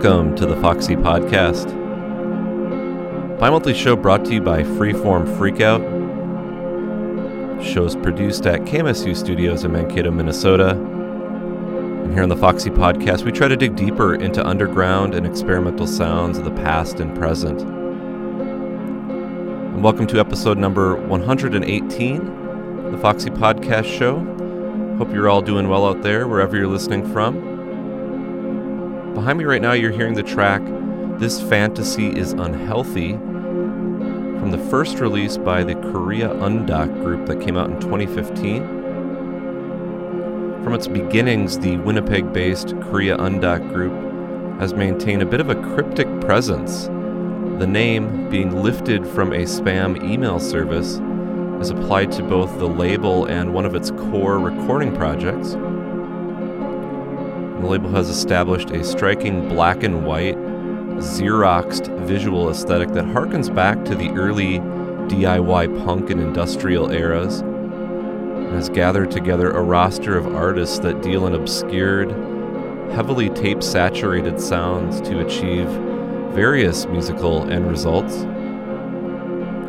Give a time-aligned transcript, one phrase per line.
[0.00, 1.76] Welcome to the Foxy Podcast.
[3.36, 5.82] Bi monthly show brought to you by Freeform Freakout.
[7.60, 10.70] Shows produced at KMSU Studios in Mankato, Minnesota.
[10.70, 15.88] And here on the Foxy Podcast, we try to dig deeper into underground and experimental
[15.88, 17.62] sounds of the past and present.
[17.62, 24.20] And welcome to episode number 118, the Foxy Podcast Show.
[24.96, 27.37] Hope you're all doing well out there, wherever you're listening from.
[29.28, 30.62] Behind me right now, you're hearing the track
[31.18, 37.58] This Fantasy is Unhealthy from the first release by the Korea Undok group that came
[37.58, 38.62] out in 2015.
[40.64, 43.92] From its beginnings, the Winnipeg based Korea Undok group
[44.60, 46.86] has maintained a bit of a cryptic presence.
[46.86, 51.02] The name, being lifted from a spam email service,
[51.60, 55.54] is applied to both the label and one of its core recording projects.
[57.60, 63.84] The label has established a striking black and white, Xeroxed visual aesthetic that harkens back
[63.84, 64.60] to the early
[65.08, 71.26] DIY punk and industrial eras and has gathered together a roster of artists that deal
[71.26, 72.10] in obscured,
[72.92, 75.66] heavily tape saturated sounds to achieve
[76.32, 78.14] various musical end results.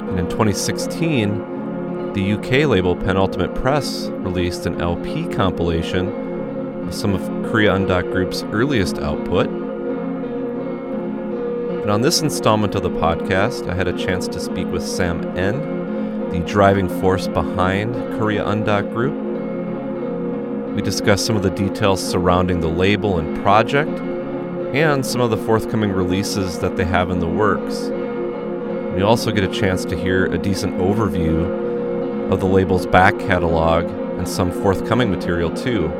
[0.09, 6.28] And in 2016, the UK label Penultimate Press released an LP compilation
[6.91, 9.47] some of Korea Undok Group's earliest output.
[11.81, 15.37] And on this installment of the podcast, I had a chance to speak with Sam
[15.37, 20.75] N, the driving force behind Korea Undok Group.
[20.75, 23.99] We discussed some of the details surrounding the label and project,
[24.75, 27.89] and some of the forthcoming releases that they have in the works.
[28.95, 33.85] We also get a chance to hear a decent overview of the label's back catalog
[33.85, 35.91] and some forthcoming material too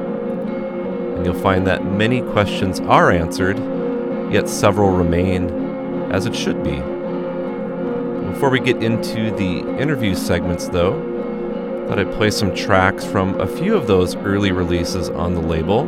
[1.19, 3.59] and you'll find that many questions are answered,
[4.31, 5.49] yet several remain
[6.13, 6.77] as it should be.
[8.31, 10.93] Before we get into the interview segments, though,
[11.83, 15.41] I thought I'd play some tracks from a few of those early releases on the
[15.41, 15.83] label.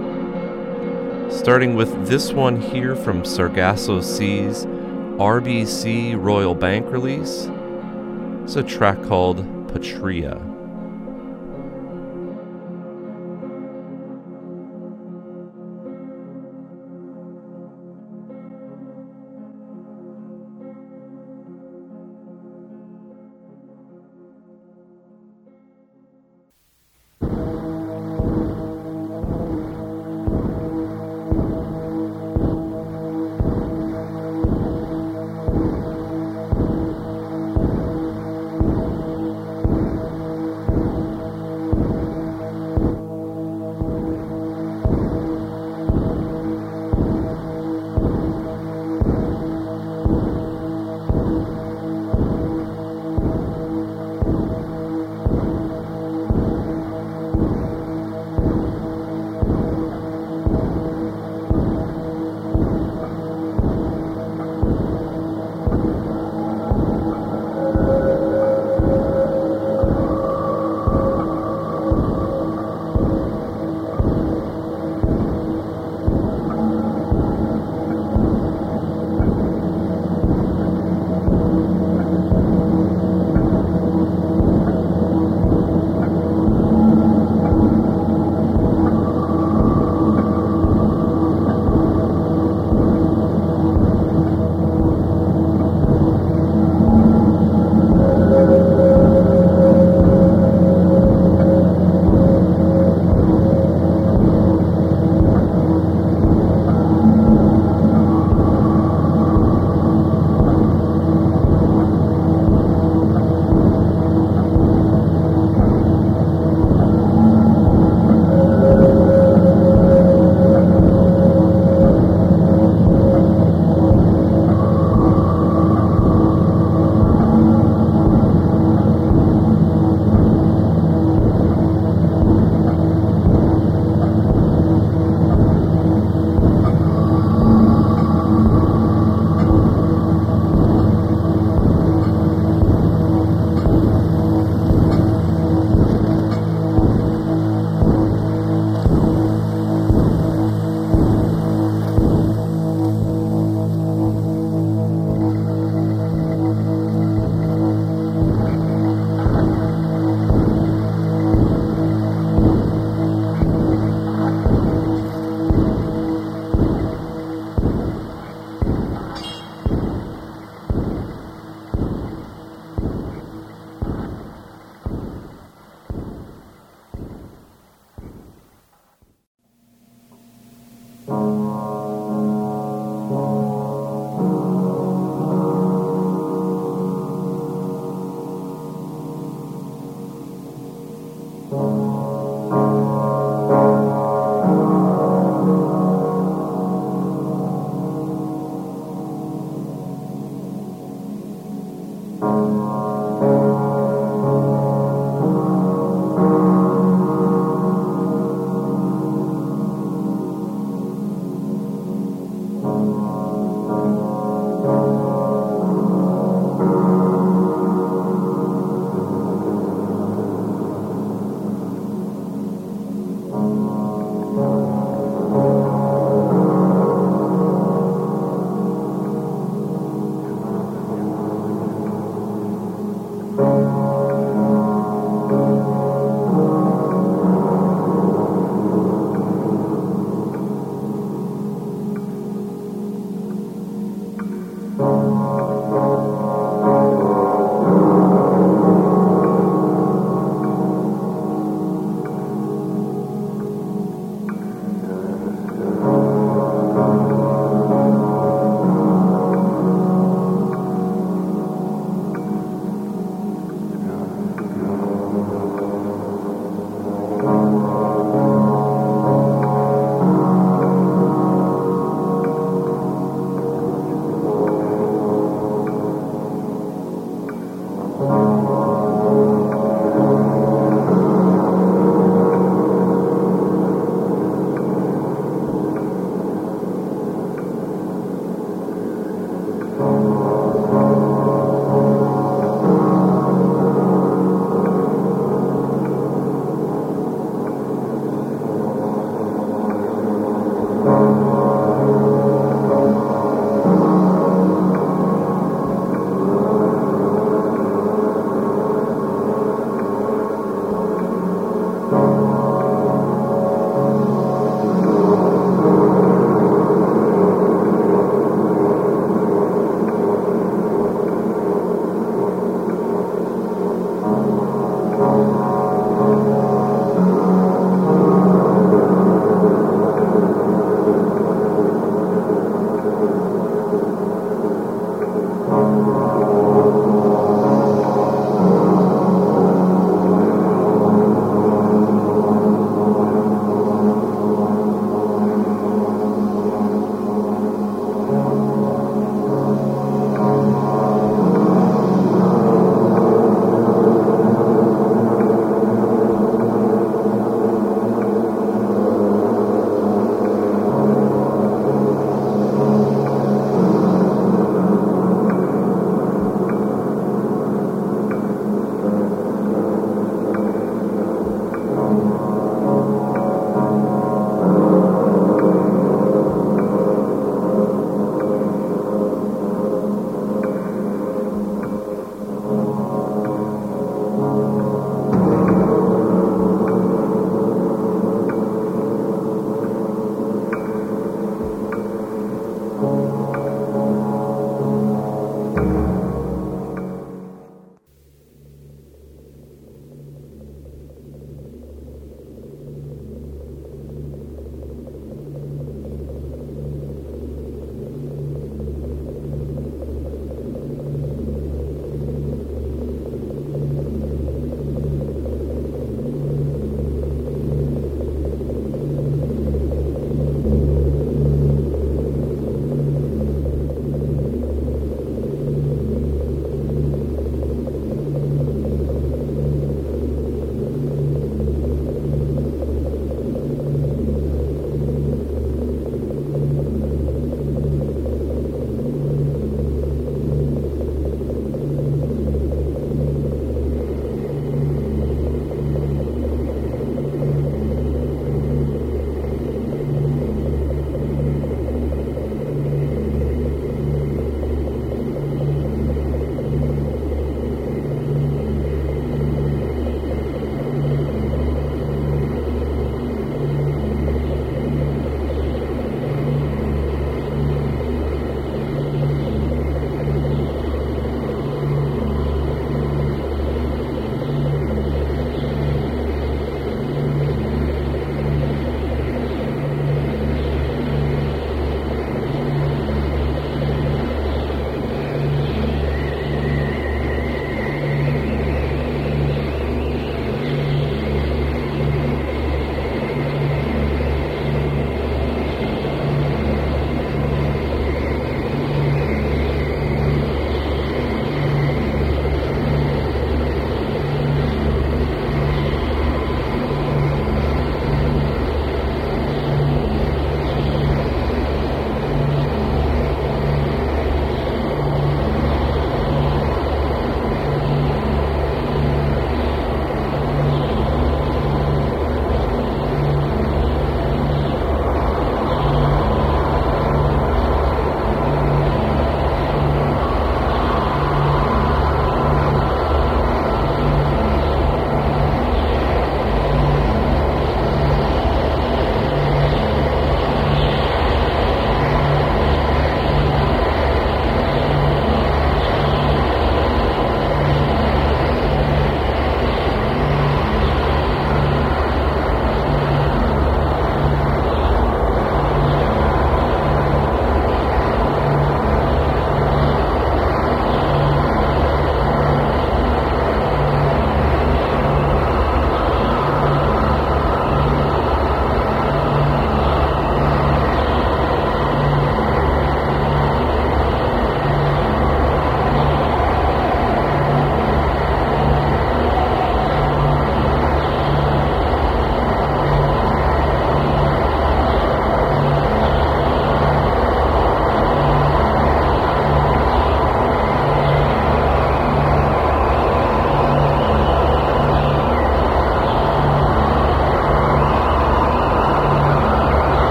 [1.31, 7.47] Starting with this one here from Sargasso Sea's RBC Royal Bank release.
[8.43, 10.50] It's a track called Patria.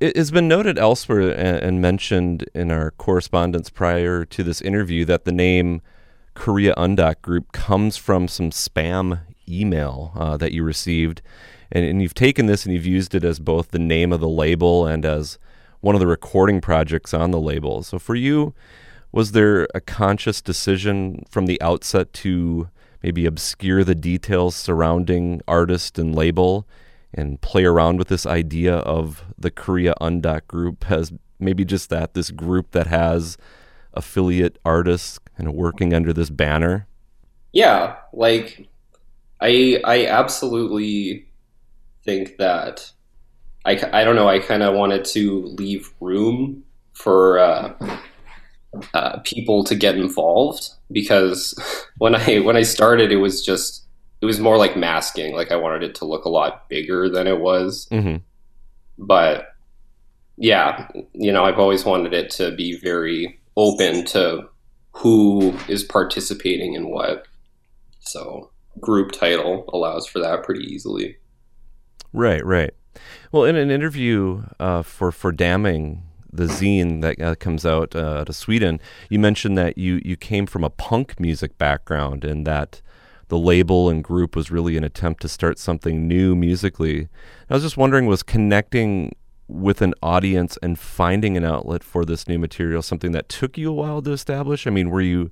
[0.00, 5.26] It has been noted elsewhere and mentioned in our correspondence prior to this interview that
[5.26, 5.82] the name
[6.32, 11.20] Korea Undok Group comes from some spam email uh, that you received.
[11.70, 14.28] And, and you've taken this and you've used it as both the name of the
[14.28, 15.38] label and as
[15.80, 17.82] one of the recording projects on the label.
[17.82, 18.54] So for you,
[19.12, 22.70] was there a conscious decision from the outset to
[23.02, 26.66] maybe obscure the details surrounding artist and label
[27.12, 32.14] and play around with this idea of the Korea Undok group as maybe just that
[32.14, 33.36] this group that has
[33.94, 36.86] affiliate artists kind of working under this banner?
[37.52, 38.68] Yeah, like
[39.40, 41.26] I I absolutely
[42.04, 42.92] think that
[43.64, 46.62] I, I don't know I kind of wanted to leave room
[46.92, 47.74] for uh,
[48.94, 51.54] uh, people to get involved because
[51.98, 53.86] when I when I started it was just
[54.20, 57.26] it was more like masking like I wanted it to look a lot bigger than
[57.26, 57.88] it was.
[57.90, 58.16] Mm-hmm.
[58.98, 59.54] but
[60.36, 64.48] yeah you know I've always wanted it to be very open to
[64.92, 67.26] who is participating in what.
[68.00, 71.16] So group title allows for that pretty easily.
[72.12, 72.74] Right right.
[73.32, 76.02] Well in an interview uh, for for damning
[76.32, 80.46] the zine that uh, comes out uh, to Sweden, you mentioned that you you came
[80.46, 82.80] from a punk music background and that
[83.30, 87.08] the label and group was really an attempt to start something new musically.
[87.48, 89.14] I was just wondering, was connecting
[89.48, 93.70] with an audience and finding an outlet for this new material something that took you
[93.70, 94.66] a while to establish?
[94.66, 95.30] I mean, were you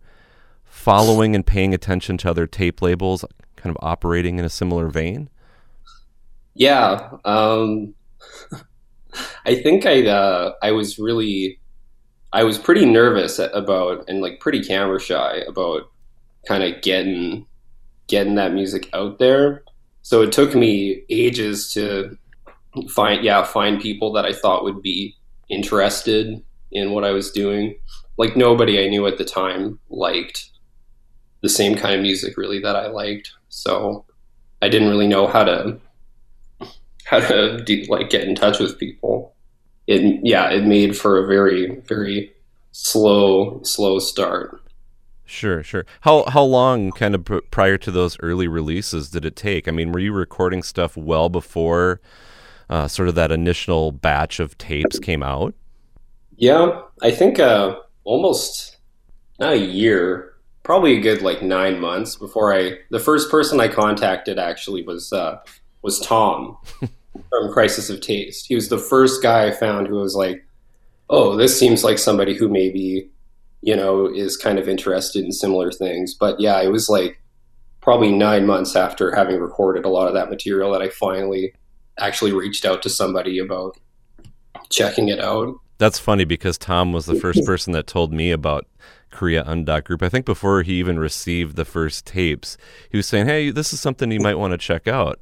[0.65, 3.25] following and paying attention to other tape labels,
[3.57, 5.29] kind of operating in a similar vein?
[6.55, 7.11] Yeah.
[7.25, 7.95] Um,
[9.45, 11.59] I think I uh, I was really
[12.33, 15.91] I was pretty nervous about and like pretty camera shy about
[16.47, 17.47] kind of getting
[18.09, 19.63] getting that music out there.
[20.03, 22.17] So it took me ages to
[22.89, 25.17] find yeah find people that I thought would be
[25.49, 27.79] interested in what I was doing.
[28.17, 30.51] Like nobody I knew at the time liked
[31.41, 33.33] the same kind of music really that I liked.
[33.49, 34.05] So
[34.61, 35.79] I didn't really know how to
[37.05, 39.35] how to like get in touch with people.
[39.87, 42.33] It yeah, it made for a very very
[42.73, 44.61] slow slow start.
[45.31, 45.85] Sure, sure.
[46.01, 49.69] How how long kind of pr- prior to those early releases did it take?
[49.69, 52.01] I mean, were you recording stuff well before
[52.71, 55.55] uh, sort of that initial batch of tapes came out?
[56.37, 58.79] Yeah, I think uh, almost
[59.39, 62.79] not a year, probably a good like nine months before I.
[62.91, 65.41] The first person I contacted actually was uh,
[65.83, 66.57] was Tom.
[67.29, 68.47] from Crisis of Taste.
[68.47, 70.47] He was the first guy I found who was like,
[71.11, 73.11] "Oh, this seems like somebody who maybe,
[73.61, 77.21] you know, is kind of interested in similar things." But yeah, it was like
[77.81, 81.55] probably nine months after having recorded a lot of that material that I finally
[81.99, 83.77] actually reached out to somebody about
[84.71, 85.55] checking it out.
[85.79, 88.67] That's funny because Tom was the first person that told me about
[89.11, 90.03] Korea Undok Group.
[90.03, 92.57] I think before he even received the first tapes,
[92.91, 95.19] he was saying, "Hey, this is something you might want to check out."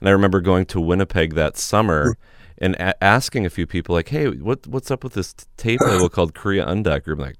[0.00, 2.18] And I remember going to Winnipeg that summer
[2.58, 6.08] and a- asking a few people, like, "Hey, what what's up with this tape label
[6.08, 7.36] called Korea Undok Group?" I'm like,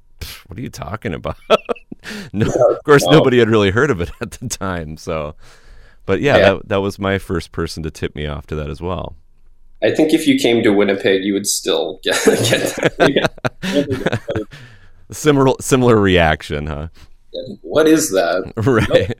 [0.47, 1.37] "What are you talking about?"
[2.33, 4.97] no, of course, nobody had really heard of it at the time.
[4.97, 5.35] So,
[6.05, 8.71] but yeah, yeah, That, that was my first person to tip me off to that
[8.71, 9.17] as well.
[9.83, 12.77] I think if you came to Winnipeg, you would still get, get
[13.61, 14.47] that.
[15.11, 16.89] similar similar reaction, huh?
[17.61, 18.53] What is that?
[18.57, 18.89] right.
[18.89, 19.13] right.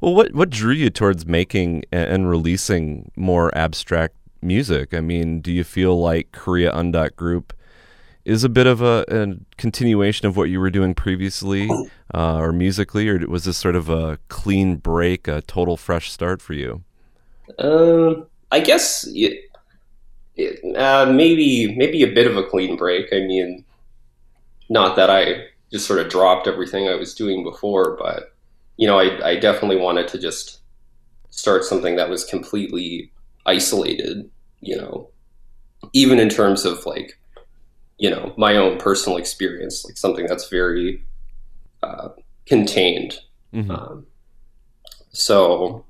[0.00, 4.92] Well, what what drew you towards making and releasing more abstract music?
[4.94, 7.52] I mean, do you feel like Korea Undok Group
[8.26, 11.70] is a bit of a, a, continuation of what you were doing previously,
[12.12, 16.42] uh, or musically, or was this sort of a clean break, a total fresh start
[16.42, 16.82] for you?
[17.60, 19.44] Um, I guess it,
[20.34, 23.12] it, uh, maybe maybe a bit of a clean break.
[23.12, 23.64] I mean,
[24.68, 28.34] not that I just sort of dropped everything I was doing before, but
[28.76, 30.58] you know, I, I definitely wanted to just
[31.30, 33.12] start something that was completely
[33.46, 34.28] isolated,
[34.60, 35.10] you know,
[35.92, 37.18] even in terms of like,
[37.98, 41.04] you know, my own personal experience, like something that's very
[41.82, 42.08] uh,
[42.44, 43.20] contained.
[43.54, 43.70] Mm-hmm.
[43.70, 44.06] Um,
[45.10, 45.84] so,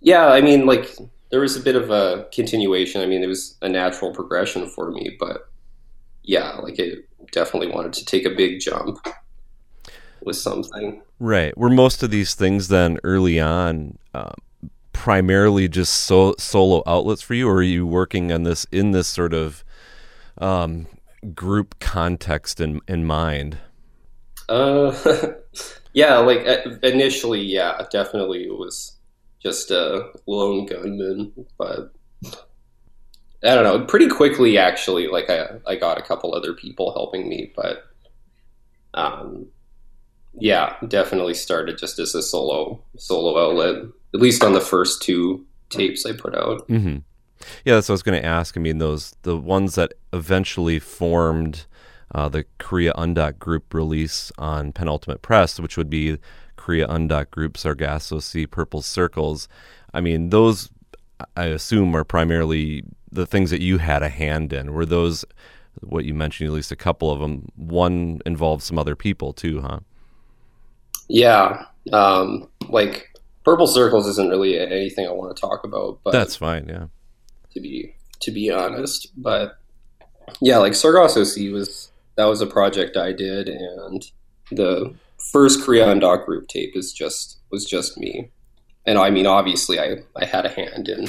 [0.00, 0.96] yeah, I mean, like,
[1.30, 3.00] there was a bit of a continuation.
[3.00, 5.48] I mean, it was a natural progression for me, but
[6.22, 8.98] yeah, like, it definitely wanted to take a big jump
[10.22, 11.02] with something.
[11.18, 11.56] Right.
[11.58, 14.32] Were most of these things then early on uh,
[14.92, 19.08] primarily just so, solo outlets for you, or are you working on this in this
[19.08, 19.64] sort of
[20.38, 20.86] um,
[21.34, 23.58] group context in in mind?
[24.48, 24.94] Uh,
[25.92, 26.18] yeah.
[26.18, 28.96] Like uh, initially, yeah, definitely it was
[29.42, 31.92] just a lone gunman, but
[33.44, 35.06] I don't know, pretty quickly actually.
[35.08, 37.84] Like I, I got a couple other people helping me, but
[38.94, 39.46] um,
[40.38, 43.84] yeah, definitely started just as a solo solo outlet.
[44.14, 46.66] At least on the first two tapes I put out.
[46.68, 46.98] Mm-hmm.
[47.64, 48.56] Yeah, that's what I was going to ask.
[48.56, 51.66] I mean, those the ones that eventually formed
[52.14, 56.18] uh, the Korea Undok Group release on Penultimate Press, which would be
[56.56, 59.48] Korea Undok Group, Sargasso Sea, Purple Circles.
[59.92, 60.70] I mean, those
[61.36, 64.72] I assume are primarily the things that you had a hand in.
[64.72, 65.24] Were those
[65.82, 66.48] what you mentioned?
[66.48, 67.48] At least a couple of them.
[67.56, 69.80] One involved some other people too, huh?
[71.08, 73.08] Yeah, um, like
[73.44, 76.00] Purple Circles isn't really anything I want to talk about.
[76.02, 76.68] But that's fine.
[76.68, 76.86] Yeah.
[77.56, 79.58] To be to be honest, but
[80.40, 84.04] yeah, like Sargasso Sea was that was a project I did, and
[84.50, 84.94] the
[85.32, 88.30] first Korea Undok group tape is just was just me
[88.86, 91.08] and I mean, obviously, I I had a hand in.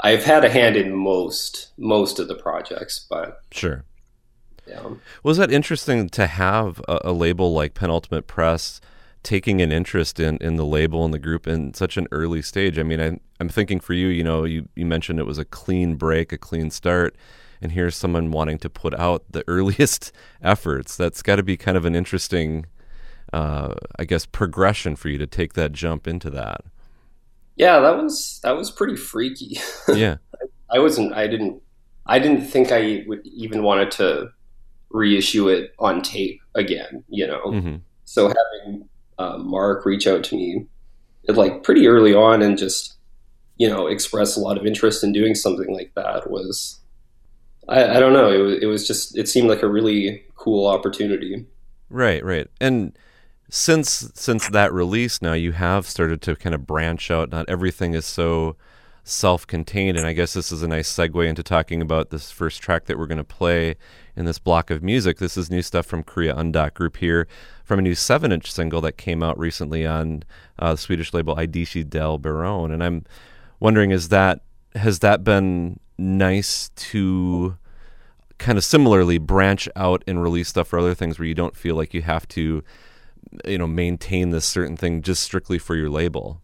[0.00, 3.84] I've had a hand in most most of the projects, but sure.
[4.66, 4.94] Yeah.
[5.22, 8.80] Was that interesting to have a, a label like Penultimate Press
[9.26, 12.78] taking an interest in, in the label and the group in such an early stage?
[12.78, 15.44] I mean, I, I'm thinking for you, you know, you, you mentioned it was a
[15.44, 17.16] clean break, a clean start,
[17.60, 20.96] and here's someone wanting to put out the earliest efforts.
[20.96, 22.66] That's got to be kind of an interesting,
[23.32, 26.60] uh, I guess, progression for you to take that jump into that.
[27.56, 29.58] Yeah, that was that was pretty freaky.
[29.94, 30.16] Yeah,
[30.70, 31.14] I wasn't.
[31.14, 31.62] I didn't.
[32.04, 34.30] I didn't think I would even wanted to
[34.90, 37.02] reissue it on tape again.
[37.08, 37.76] You know, mm-hmm.
[38.04, 40.66] so having uh, Mark reach out to me
[41.28, 42.94] like pretty early on and just
[43.56, 46.80] you know express a lot of interest in doing something like that was
[47.68, 50.66] I, I don't know it was, it was just it seemed like a really cool
[50.66, 51.46] opportunity.
[51.90, 52.48] Right right.
[52.60, 52.96] And
[53.48, 57.30] since since that release now you have started to kind of branch out.
[57.30, 58.56] Not everything is so
[59.08, 62.86] self-contained and i guess this is a nice segue into talking about this first track
[62.86, 63.76] that we're going to play
[64.16, 65.18] in this block of music.
[65.18, 67.28] This is new stuff from korea undok group here
[67.64, 70.24] from a new 7-inch single that came out recently on
[70.58, 73.04] uh, the swedish label I Dischi del Barone and i'm
[73.60, 74.40] wondering is that
[74.74, 77.56] has that been nice to
[78.38, 81.76] kind of similarly branch out and release stuff for other things where you don't feel
[81.76, 82.62] like you have to
[83.44, 86.42] you know maintain this certain thing just strictly for your label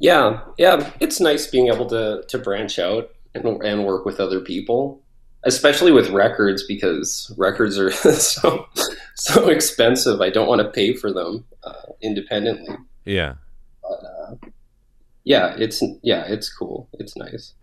[0.00, 0.90] yeah yeah.
[0.98, 5.02] It's nice being able to to branch out and, and work with other people
[5.44, 8.66] especially with records because records are so
[9.14, 10.20] so expensive.
[10.20, 12.76] I don't want to pay for them uh, independently.
[13.04, 13.34] Yeah.
[13.82, 14.50] But, uh,
[15.24, 16.88] yeah it's yeah it's cool.
[16.94, 17.54] It's nice.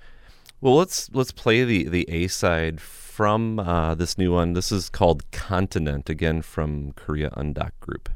[0.62, 4.54] Well let's let's play the the a side from uh, this new one.
[4.54, 8.10] This is called continent again from korea undok group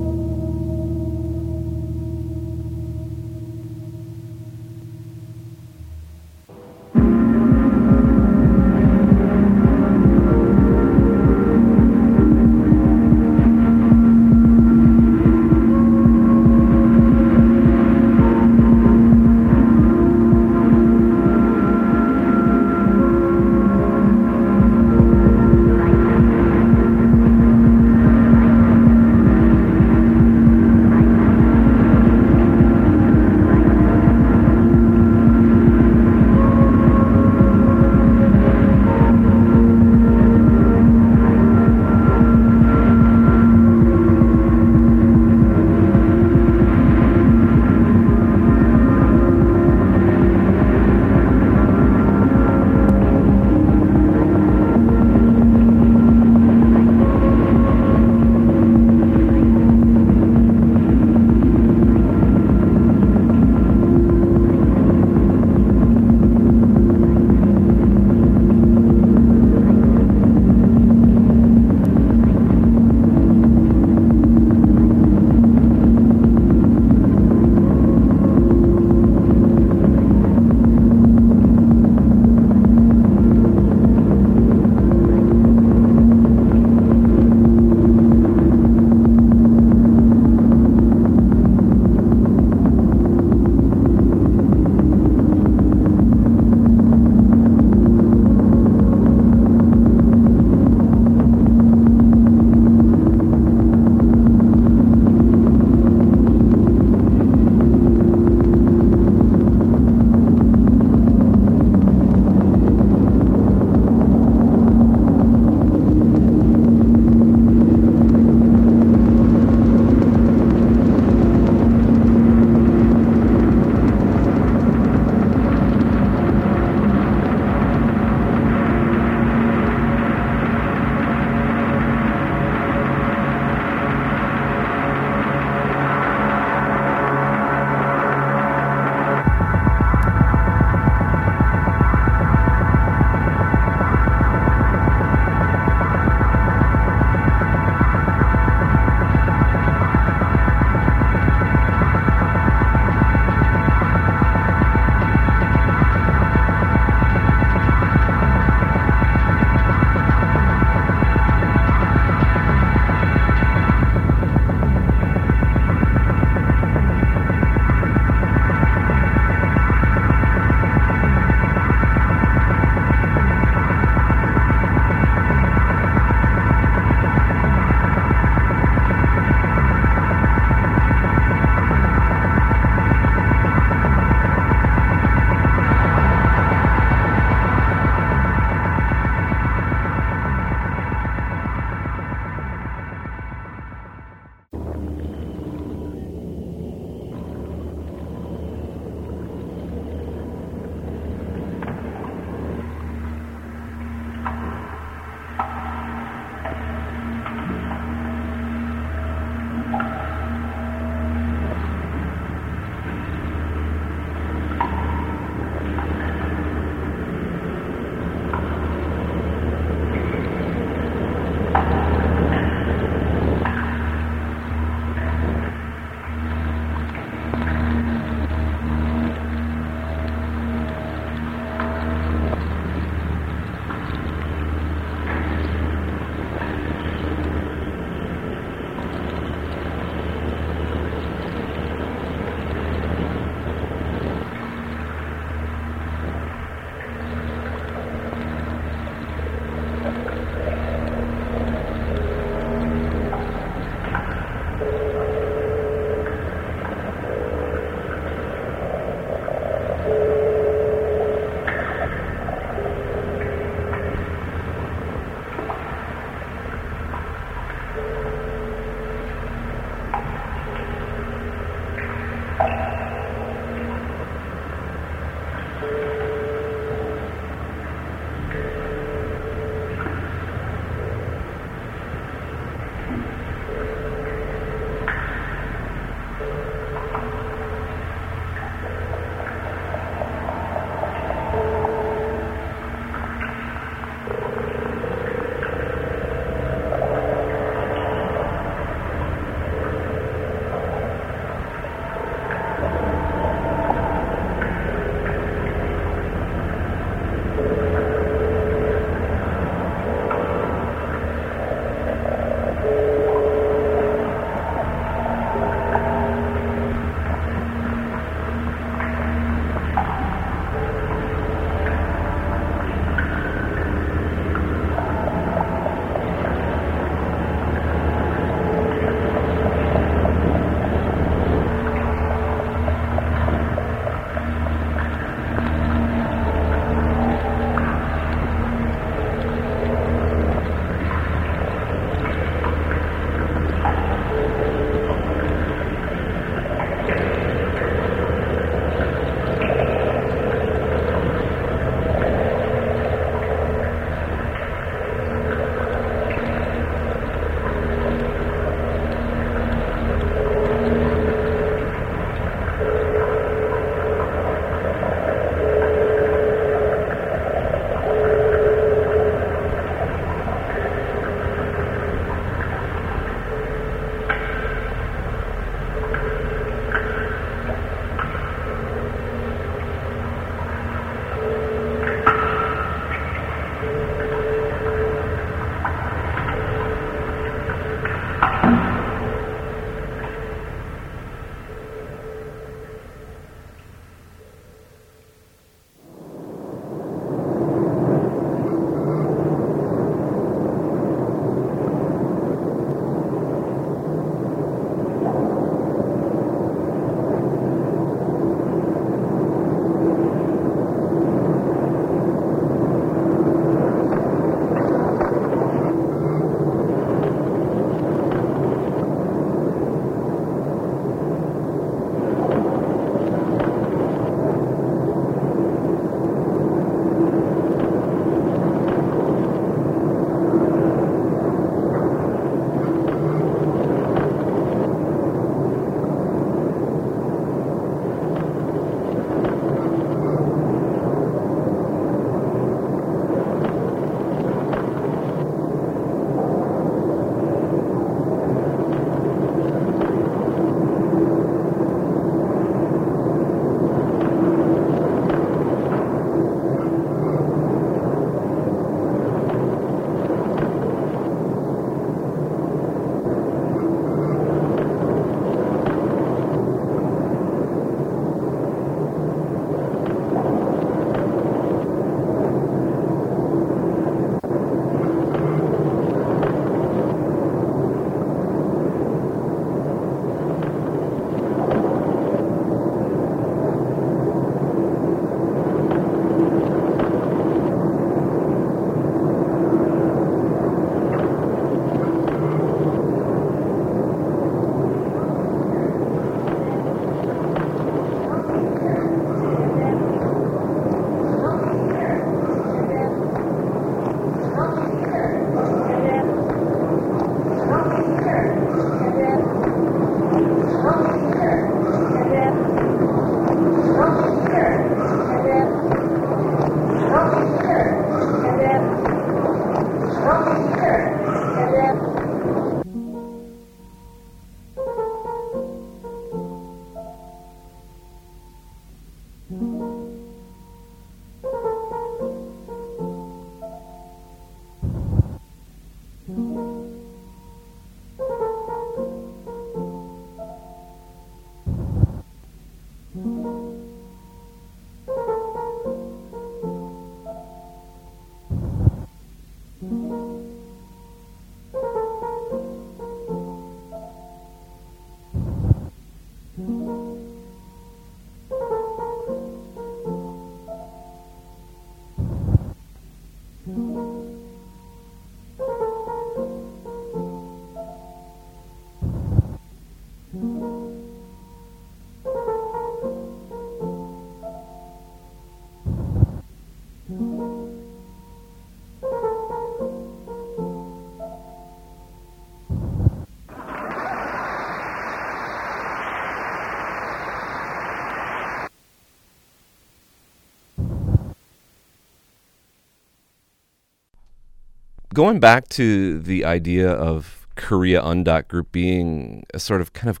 [594.94, 600.00] going back to the idea of Korea Undok Group being a sort of kind of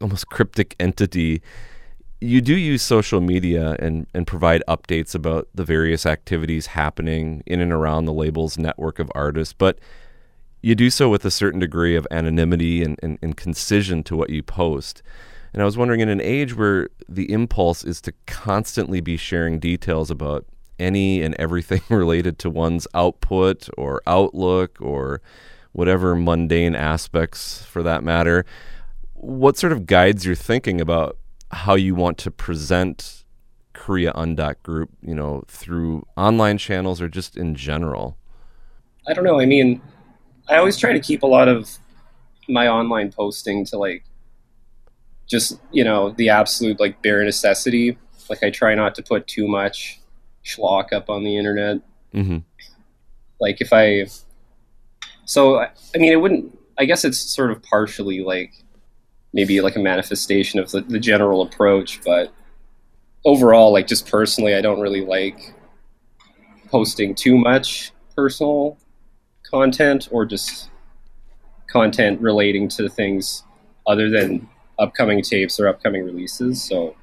[0.00, 1.42] almost cryptic entity,
[2.20, 7.60] you do use social media and, and provide updates about the various activities happening in
[7.60, 9.78] and around the label's network of artists, but
[10.62, 14.30] you do so with a certain degree of anonymity and, and, and concision to what
[14.30, 15.02] you post.
[15.52, 19.58] And I was wondering, in an age where the impulse is to constantly be sharing
[19.58, 20.46] details about
[20.80, 25.20] any and everything related to one's output or outlook or
[25.72, 28.44] whatever mundane aspects for that matter,
[29.14, 31.16] what sort of guides your thinking about
[31.52, 33.24] how you want to present
[33.72, 38.16] Korea Undok Group, you know, through online channels or just in general?
[39.06, 39.40] I don't know.
[39.40, 39.80] I mean,
[40.48, 41.78] I always try to keep a lot of
[42.48, 44.04] my online posting to like
[45.28, 47.96] just you know the absolute like bare necessity.
[48.28, 49.99] Like I try not to put too much
[50.44, 51.78] schlock up on the internet.
[52.14, 52.38] Mm-hmm.
[53.40, 54.06] Like if I,
[55.24, 56.58] so I mean, it wouldn't.
[56.78, 58.52] I guess it's sort of partially like
[59.32, 62.32] maybe like a manifestation of the, the general approach, but
[63.24, 65.54] overall, like just personally, I don't really like
[66.68, 68.78] posting too much personal
[69.48, 70.70] content or just
[71.68, 73.44] content relating to things
[73.86, 76.62] other than upcoming tapes or upcoming releases.
[76.62, 76.96] So,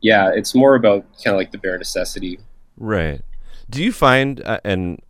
[0.00, 2.38] yeah, it's more about kind of like the bare necessity.
[2.78, 3.22] Right.
[3.68, 5.00] Do you find, uh, and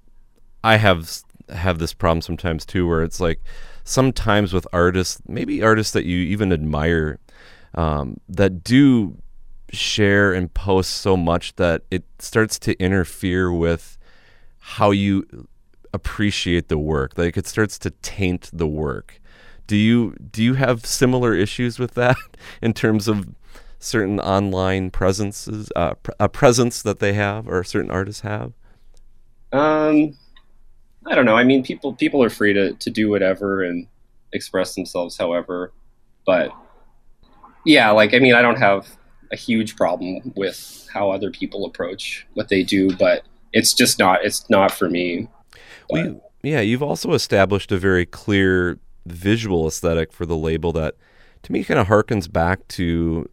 [0.64, 3.40] I have have this problem sometimes too, where it's like
[3.84, 7.18] sometimes with artists, maybe artists that you even admire,
[7.74, 9.16] um, that do
[9.70, 13.98] share and post so much that it starts to interfere with
[14.58, 15.46] how you
[15.92, 17.16] appreciate the work.
[17.16, 19.20] Like it starts to taint the work.
[19.66, 22.16] Do you do you have similar issues with that
[22.62, 23.28] in terms of
[23.78, 28.52] certain online presences, uh, a presence that they have or certain artists have?
[29.52, 30.16] Um,
[31.06, 31.36] I don't know.
[31.36, 33.86] I mean, people people are free to to do whatever and
[34.32, 35.72] express themselves, however.
[36.26, 36.52] But
[37.64, 38.86] yeah, like I mean, I don't have
[39.32, 43.22] a huge problem with how other people approach what they do, but
[43.52, 45.28] it's just not it's not for me.
[46.42, 50.94] Yeah, you've also established a very clear visual aesthetic for the label that
[51.42, 53.28] to me kind of harkens back to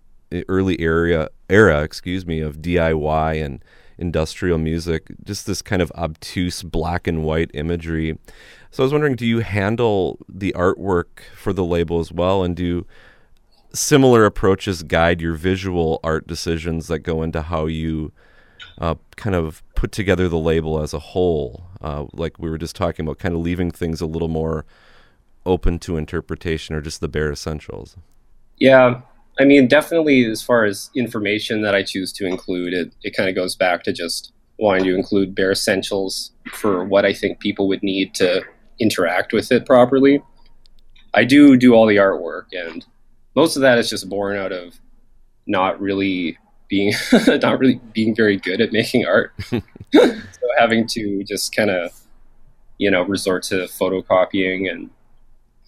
[0.47, 3.63] early era era, excuse me, of DIY and
[3.97, 8.17] industrial music, just this kind of obtuse black and white imagery.
[8.71, 12.55] So I was wondering, do you handle the artwork for the label as well, and
[12.55, 12.85] do
[13.73, 18.11] similar approaches guide your visual art decisions that go into how you
[18.77, 21.63] uh, kind of put together the label as a whole?
[21.81, 24.65] Uh, like we were just talking about, kind of leaving things a little more
[25.45, 27.95] open to interpretation or just the bare essentials?
[28.57, 29.01] Yeah,
[29.39, 33.29] I mean, definitely as far as information that I choose to include, it, it kind
[33.29, 37.67] of goes back to just wanting to include bare essentials for what I think people
[37.67, 38.43] would need to
[38.79, 40.21] interact with it properly.
[41.13, 42.85] I do do all the artwork, and
[43.35, 44.79] most of that is just born out of
[45.47, 46.93] not really being
[47.27, 49.33] not really being very good at making art.
[49.93, 50.11] so
[50.57, 51.91] having to just kind of
[52.77, 54.89] you know resort to photocopying and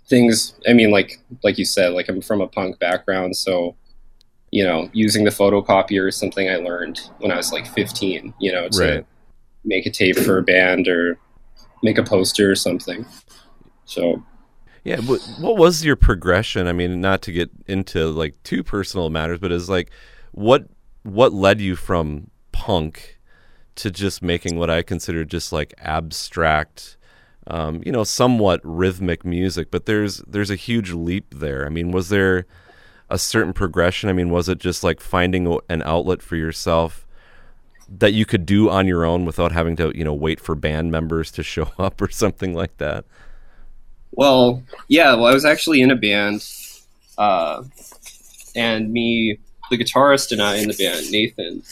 [0.07, 3.75] things i mean like like you said like i'm from a punk background so
[4.51, 8.51] you know using the photocopier is something i learned when i was like 15 you
[8.51, 9.05] know to right.
[9.65, 11.19] make a tape for a band or
[11.83, 13.05] make a poster or something
[13.85, 14.23] so
[14.83, 19.09] yeah what, what was your progression i mean not to get into like too personal
[19.09, 19.91] matters but is like
[20.31, 20.67] what
[21.03, 23.19] what led you from punk
[23.75, 26.96] to just making what i consider just like abstract
[27.47, 31.65] um, you know, somewhat rhythmic music, but there's there's a huge leap there.
[31.65, 32.45] I mean, was there
[33.09, 34.09] a certain progression?
[34.09, 37.05] I mean, was it just like finding an outlet for yourself
[37.89, 40.91] that you could do on your own without having to, you know, wait for band
[40.91, 43.05] members to show up or something like that?
[44.11, 45.15] Well, yeah.
[45.15, 46.45] Well, I was actually in a band,
[47.17, 47.63] uh,
[48.55, 49.39] and me,
[49.69, 51.63] the guitarist, and I in the band, Nathan,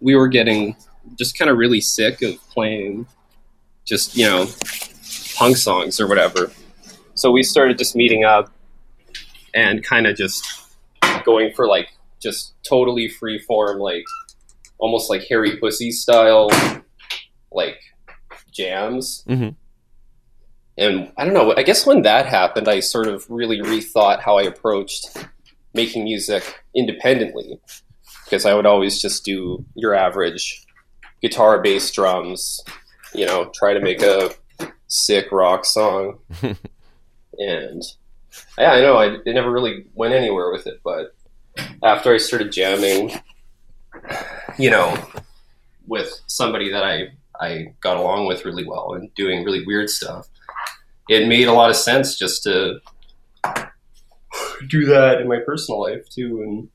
[0.00, 0.76] we were getting
[1.18, 3.06] just kind of really sick of playing
[3.86, 4.46] just you know
[5.36, 6.50] punk songs or whatever.
[7.14, 8.52] So we started just meeting up
[9.54, 10.44] and kind of just
[11.24, 11.88] going for like
[12.20, 14.04] just totally free form, like
[14.78, 16.50] almost like Harry Pussy style,
[17.50, 17.78] like
[18.52, 19.24] jams.
[19.28, 19.50] Mm-hmm.
[20.78, 21.54] And I don't know.
[21.56, 25.16] I guess when that happened, I sort of really rethought how I approached
[25.72, 27.58] making music independently
[28.24, 30.66] because I would always just do your average
[31.22, 32.60] guitar, bass, drums,
[33.16, 34.30] you know, try to make a
[34.88, 36.18] sick rock song.
[37.38, 37.82] and
[38.58, 41.14] yeah, I know I it never really went anywhere with it, but
[41.82, 43.12] after I started jamming,
[44.58, 44.96] you know,
[45.86, 47.08] with somebody that I
[47.40, 50.28] I got along with really well and doing really weird stuff.
[51.08, 52.80] It made a lot of sense just to
[54.68, 56.68] do that in my personal life too, and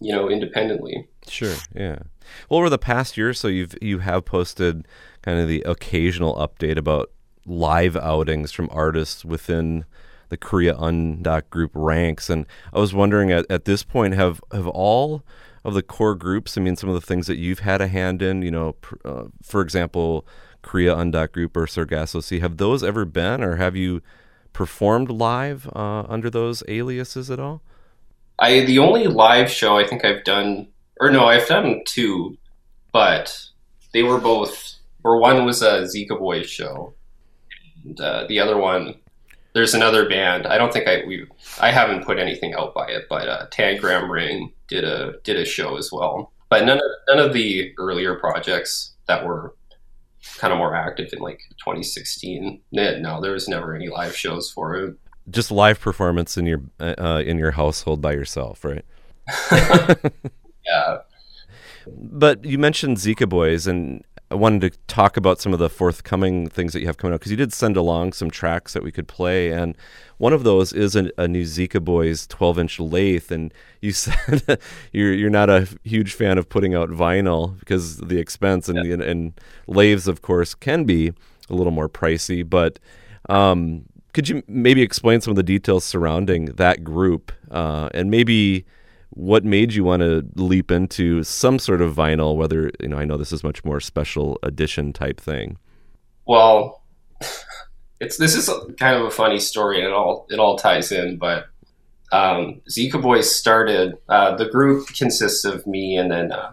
[0.00, 1.08] you know, independently.
[1.28, 1.54] Sure.
[1.74, 2.00] Yeah.
[2.48, 4.86] Well, over the past year, so you've you have posted
[5.26, 7.10] kind of the occasional update about
[7.44, 9.84] live outings from artists within
[10.28, 14.66] the Korea Undok group ranks, and I was wondering at, at this point have have
[14.68, 15.22] all
[15.64, 16.56] of the core groups.
[16.56, 19.24] I mean, some of the things that you've had a hand in, you know, uh,
[19.42, 20.26] for example,
[20.62, 24.00] Korea Undok group or Sargasso Sea, have those ever been, or have you
[24.52, 27.62] performed live uh, under those aliases at all?
[28.38, 30.68] I the only live show I think I've done,
[31.00, 32.36] or no, I've done two,
[32.92, 33.36] but
[33.92, 34.75] they were both.
[35.06, 36.92] Or one was a Zika Boys show,
[37.84, 38.96] and uh, the other one,
[39.54, 40.48] there's another band.
[40.48, 41.26] I don't think I we
[41.60, 45.44] I haven't put anything out by it, but uh, Tangram Ring did a did a
[45.44, 46.32] show as well.
[46.48, 49.54] But none of none of the earlier projects that were
[50.38, 52.60] kind of more active in like 2016.
[52.72, 54.96] No, there was never any live shows for it.
[55.30, 58.84] Just live performance in your uh, in your household by yourself, right?
[60.66, 60.98] yeah.
[61.86, 66.48] But you mentioned Zika Boys, and I wanted to talk about some of the forthcoming
[66.48, 68.90] things that you have coming out because you did send along some tracks that we
[68.90, 69.76] could play, and
[70.18, 73.30] one of those is a, a new Zika Boys 12-inch lathe.
[73.30, 74.58] And you said
[74.92, 78.94] you're you're not a huge fan of putting out vinyl because the expense, and, yeah.
[78.94, 81.12] and, and lathes, of course, can be
[81.48, 82.48] a little more pricey.
[82.48, 82.80] But
[83.28, 88.64] um, could you maybe explain some of the details surrounding that group, uh, and maybe
[89.16, 93.04] what made you want to leap into some sort of vinyl whether you know i
[93.04, 95.58] know this is much more special edition type thing?
[96.26, 96.82] Well
[98.00, 101.16] it's this is kind of a funny story and it all it all ties in
[101.18, 101.46] but
[102.12, 106.52] um, zika boys started uh, the group consists of me and then uh,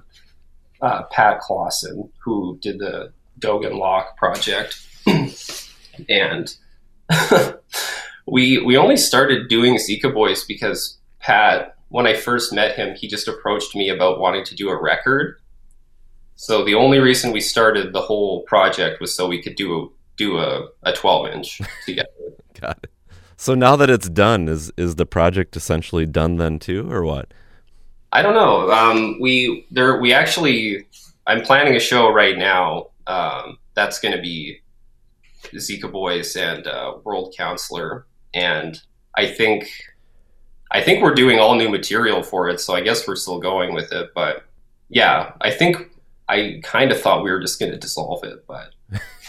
[0.83, 4.79] uh, pat clausen who did the dogan lock project.
[6.09, 6.51] And
[8.25, 13.07] we we only started doing zika boys because pat when I first met him, he
[13.07, 15.39] just approached me about wanting to do a record.
[16.35, 19.87] So the only reason we started the whole project was so we could do a,
[20.17, 22.09] do a, a 12 inch together.
[22.59, 22.91] Got it.
[23.37, 27.31] So now that it's done, is is the project essentially done then too, or what?
[28.11, 28.71] I don't know.
[28.71, 30.87] Um, we there we actually
[31.27, 32.87] I'm planning a show right now.
[33.05, 34.61] Um, that's going to be
[35.53, 38.81] Zika Boys and uh, World Counselor, and
[39.15, 39.69] I think
[40.73, 43.73] I think we're doing all new material for it, so I guess we're still going
[43.73, 44.09] with it.
[44.15, 44.43] But
[44.89, 45.91] yeah, I think
[46.27, 48.73] I kind of thought we were just going to dissolve it, but.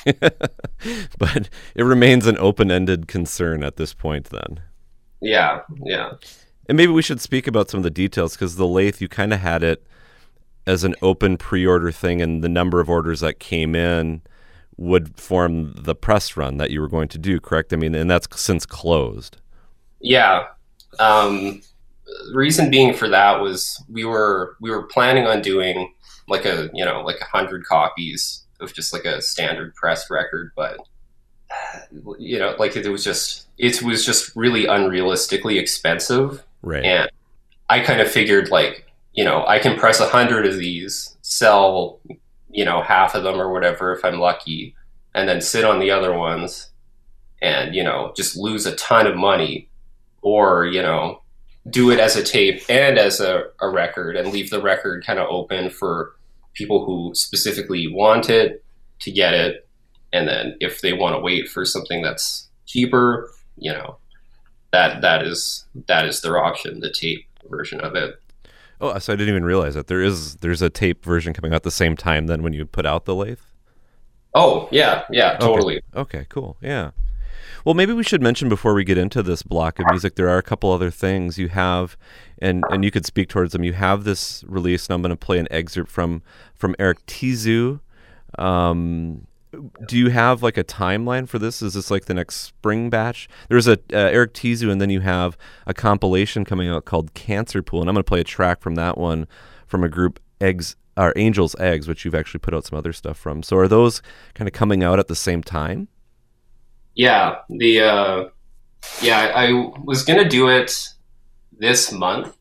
[1.19, 4.61] but it remains an open-ended concern at this point then
[5.23, 6.13] yeah yeah
[6.69, 9.33] and maybe we should speak about some of the details because the lathe you kind
[9.33, 9.87] of had it
[10.67, 14.21] as an open pre-order thing and the number of orders that came in
[14.77, 18.11] would form the press run that you were going to do correct i mean and
[18.11, 19.39] that's since closed
[20.01, 20.45] yeah
[20.99, 21.63] um,
[22.33, 25.93] reason being for that was we were we were planning on doing
[26.29, 30.53] like a you know like a hundred copies of just like a standard press record,
[30.57, 30.79] but
[32.19, 36.85] you know like it was just it was just really unrealistically expensive, right?
[36.85, 37.11] And
[37.69, 42.01] I kind of figured like you know I can press a hundred of these, sell
[42.51, 44.75] you know half of them or whatever if I'm lucky,
[45.15, 46.71] and then sit on the other ones
[47.43, 49.69] and you know just lose a ton of money
[50.25, 51.21] or you know
[51.71, 55.19] do it as a tape and as a, a record and leave the record kind
[55.19, 56.15] of open for
[56.55, 58.63] people who specifically want it
[59.01, 59.67] to get it.
[60.13, 63.99] And then if they want to wait for something that's cheaper you know
[64.73, 68.17] that that is that is their option the tape version of it.
[68.81, 71.57] Oh so i didn't even realize that there is there's a tape version coming out
[71.57, 73.39] at the same time then when you put out the lathe?
[74.35, 75.81] Oh yeah yeah totally.
[75.95, 76.91] Okay, okay cool yeah
[77.65, 80.39] well, maybe we should mention before we get into this block of music, there are
[80.39, 81.97] a couple other things you have,
[82.39, 83.65] and and you could speak towards them.
[83.65, 86.23] You have this release, and I'm going to play an excerpt from
[86.55, 87.81] from Eric Tizu.
[88.39, 89.27] Um,
[89.87, 91.63] do you have like a timeline for this?
[91.63, 93.29] Is this like the next spring batch?
[93.49, 97.63] There's a uh, Eric Tizu, and then you have a compilation coming out called Cancer
[97.63, 99.27] Pool, and I'm going to play a track from that one
[99.67, 103.17] from a group Eggs or Angels Eggs, which you've actually put out some other stuff
[103.17, 103.43] from.
[103.43, 104.03] So are those
[104.35, 105.89] kind of coming out at the same time?
[106.95, 108.29] Yeah, the uh,
[109.01, 110.89] yeah, I was gonna do it
[111.59, 112.37] this month,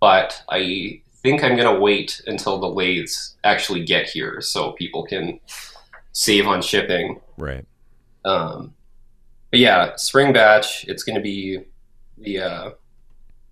[0.00, 5.40] but I think I'm gonna wait until the lathes actually get here so people can
[6.12, 7.20] save on shipping.
[7.36, 7.66] Right.
[8.24, 8.74] Um,
[9.50, 10.84] but yeah, spring batch.
[10.84, 11.60] It's gonna be
[12.18, 12.70] the uh,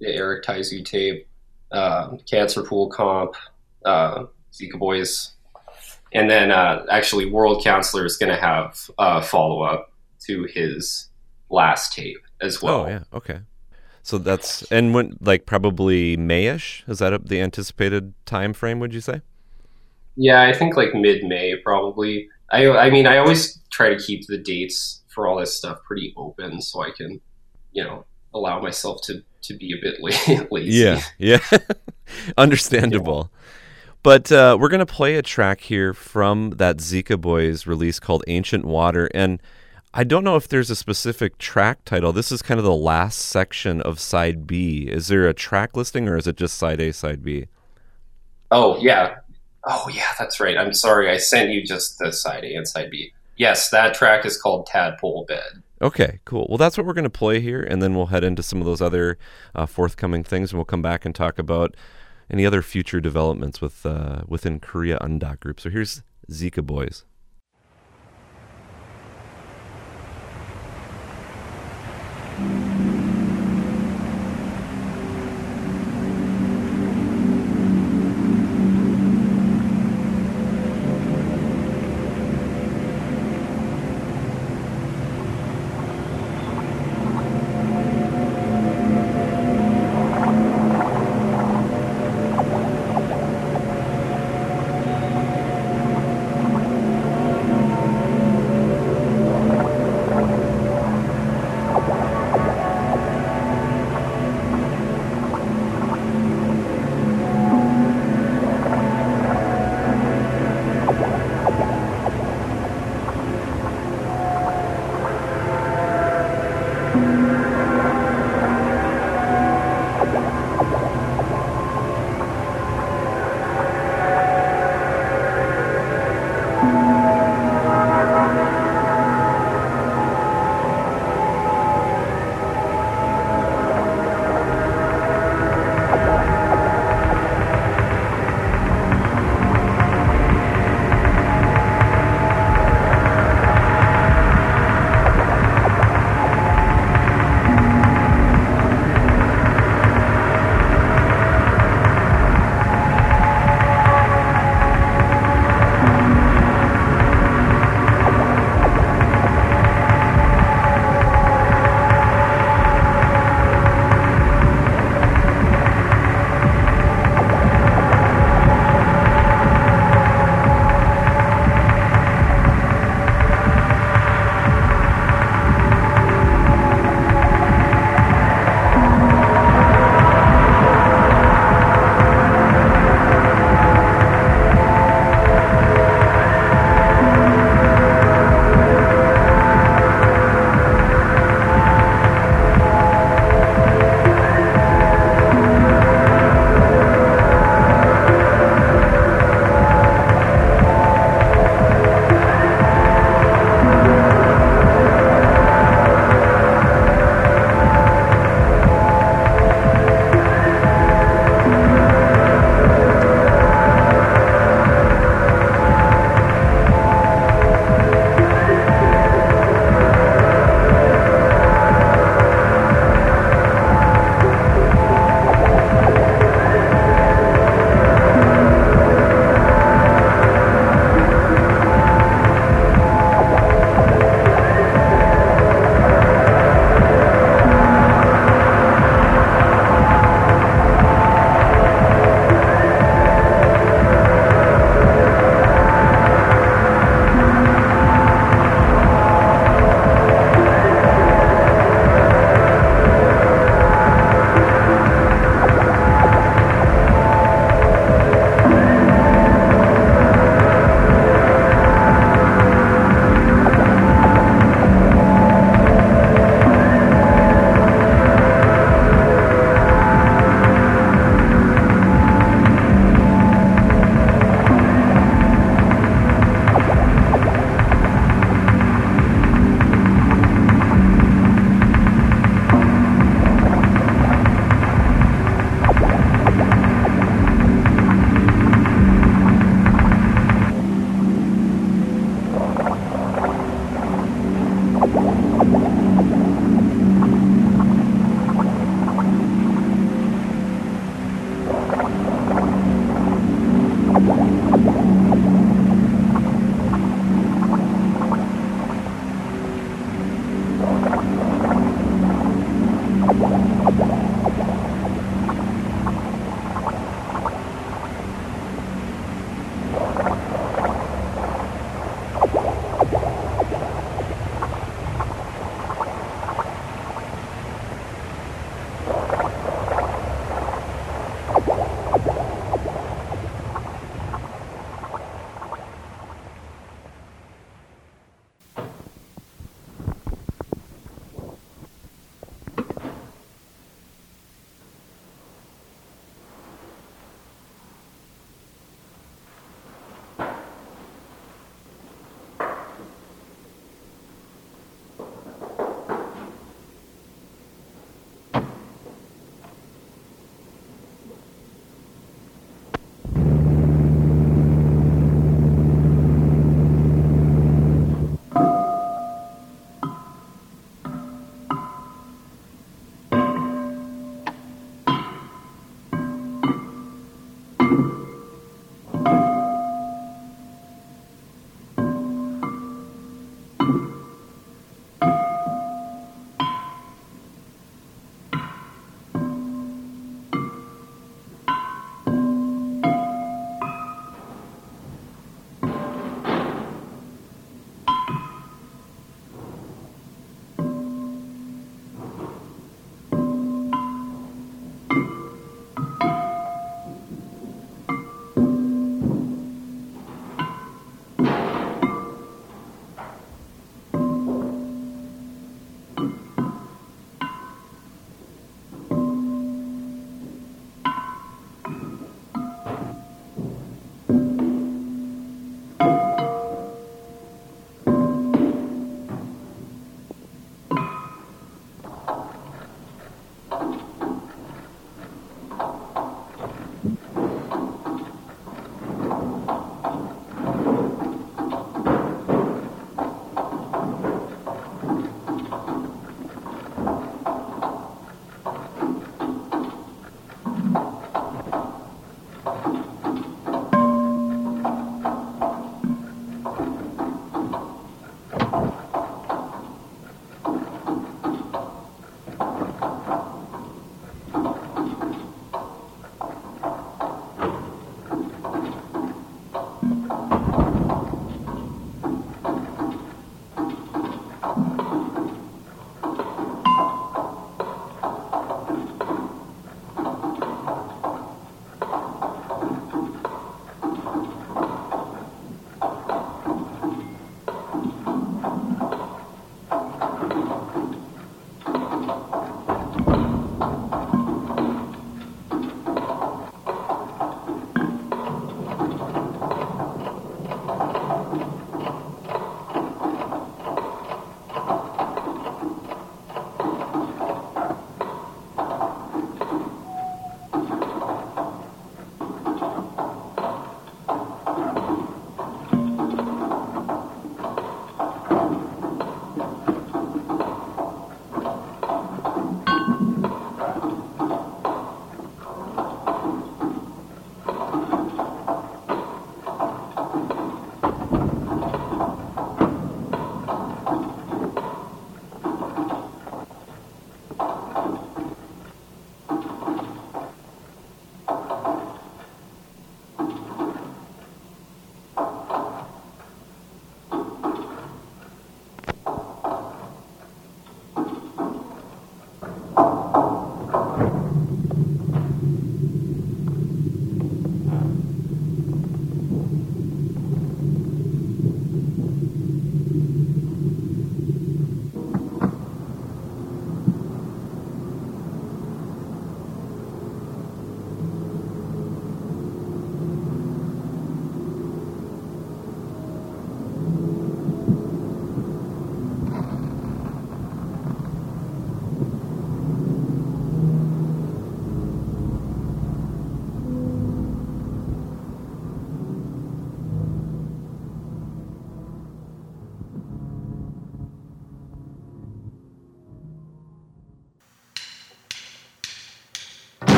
[0.00, 1.26] the Eric Tizu tape,
[1.72, 3.34] uh, Cancer Pool comp,
[3.84, 5.32] uh, Zika Boys
[6.12, 9.89] and then uh, actually, World Counselor is going to have a follow up
[10.26, 11.08] to his
[11.50, 12.82] last tape as well.
[12.82, 13.40] Oh yeah, okay.
[14.02, 18.80] So that's and when like probably Mayish is that the anticipated time frame?
[18.80, 19.20] Would you say?
[20.16, 22.28] Yeah, I think like mid May probably.
[22.50, 26.14] I I mean I always try to keep the dates for all this stuff pretty
[26.16, 27.20] open so I can,
[27.72, 28.04] you know,
[28.34, 30.00] allow myself to to be a bit
[30.50, 30.76] lazy.
[30.76, 31.40] Yeah, yeah,
[32.38, 33.30] understandable.
[33.32, 33.38] Yeah.
[34.02, 38.64] But uh, we're gonna play a track here from that Zika Boys release called "Ancient
[38.64, 39.42] Water," and
[39.92, 42.12] I don't know if there's a specific track title.
[42.12, 44.88] This is kind of the last section of side B.
[44.88, 47.46] Is there a track listing, or is it just side A, side B?
[48.52, 49.16] Oh yeah,
[49.66, 50.56] oh yeah, that's right.
[50.56, 53.12] I'm sorry, I sent you just the side A and side B.
[53.36, 55.62] Yes, that track is called Tadpole Bed.
[55.82, 56.46] Okay, cool.
[56.48, 58.66] Well, that's what we're going to play here, and then we'll head into some of
[58.66, 59.18] those other
[59.54, 61.74] uh, forthcoming things, and we'll come back and talk about
[62.30, 65.58] any other future developments with uh, within Korea Undok Group.
[65.58, 67.04] So here's Zika Boys.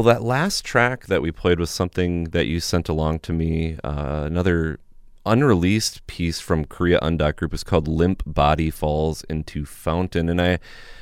[0.00, 3.76] Well, that last track that we played was something that you sent along to me.
[3.84, 4.80] Uh, another
[5.26, 10.30] unreleased piece from Korea Undok Group is called Limp Body Falls into Fountain.
[10.30, 10.58] And I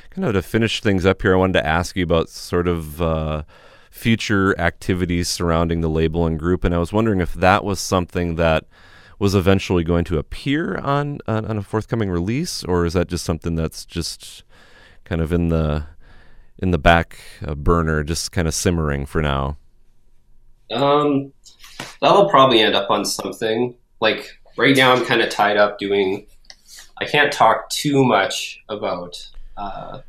[0.09, 3.01] kind of to finish things up here, I wanted to ask you about sort of
[3.01, 3.43] uh,
[3.89, 6.65] future activities surrounding the label and group.
[6.65, 8.65] And I was wondering if that was something that
[9.17, 13.23] was eventually going to appear on, on, on a forthcoming release, or is that just
[13.23, 14.43] something that's just
[15.05, 15.85] kind of in the
[16.61, 19.57] in the back uh, burner, just kind of simmering for now?
[20.71, 21.33] Um,
[22.01, 23.75] that'll probably end up on something.
[23.99, 26.27] Like right now, I'm kind of tied up doing.
[27.01, 29.15] I can't talk too much about
[29.57, 30.01] uh,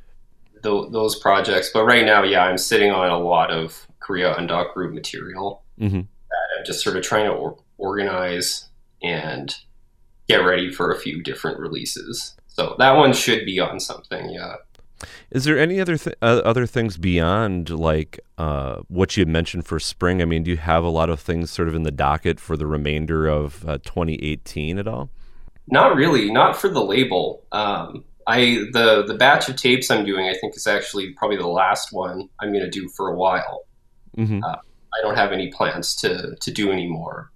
[0.62, 4.74] th- those projects, but right now, yeah, I'm sitting on a lot of Korea Undok
[4.74, 6.01] Group material mm-hmm.
[6.01, 8.68] that I'm just sort of trying to or- organize
[9.02, 9.55] and
[10.28, 12.35] get ready for a few different releases.
[12.48, 14.56] So that one should be on something, yeah.
[15.31, 19.66] Is there any other th- uh, other things beyond like uh, what you had mentioned
[19.66, 20.20] for spring?
[20.22, 22.56] I mean, do you have a lot of things sort of in the docket for
[22.56, 25.10] the remainder of uh, 2018 at all?
[25.68, 27.44] Not really, not for the label.
[27.52, 31.48] Um, I the the batch of tapes I'm doing, I think, is actually probably the
[31.48, 33.64] last one I'm going to do for a while.
[34.16, 34.43] Mm-hmm.
[34.43, 37.31] Uh, I don't have any plans to to do anymore.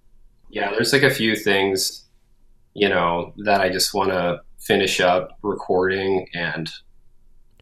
[0.50, 2.04] Yeah, there's like a few things,
[2.74, 6.70] you know, that I just want to finish up recording and